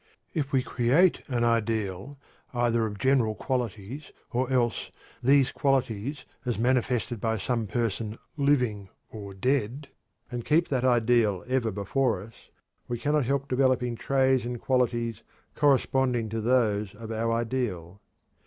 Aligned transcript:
If 0.33 0.51
we 0.51 0.63
create 0.63 1.21
an 1.29 1.43
ideal, 1.43 2.17
either 2.55 2.87
of 2.87 2.97
general 2.97 3.35
qualities 3.35 4.11
or 4.31 4.51
else 4.51 4.89
these 5.21 5.51
qualities 5.51 6.25
as 6.43 6.57
manifested 6.57 7.21
by 7.21 7.37
some 7.37 7.67
person 7.67 8.17
living 8.35 8.89
or 9.11 9.35
dead, 9.35 9.89
and 10.31 10.43
keep 10.43 10.69
that 10.69 10.83
ideal 10.83 11.43
ever 11.47 11.69
before 11.69 12.19
us, 12.23 12.49
we 12.87 12.97
cannot 12.97 13.25
help 13.25 13.47
developing 13.47 13.95
traits 13.95 14.43
and 14.43 14.59
qualities 14.59 15.21
corresponding 15.53 16.29
to 16.29 16.41
those 16.41 16.95
of 16.95 17.11
our 17.11 17.31
ideal. 17.31 18.01